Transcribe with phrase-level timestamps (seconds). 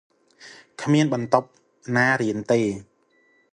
[0.81, 1.47] គ្មានបន្ទប់
[1.95, 2.59] ណារៀនទេ។